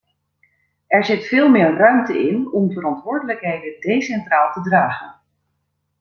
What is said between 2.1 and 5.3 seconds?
in om verantwoordelijkheden decentraal te dragen.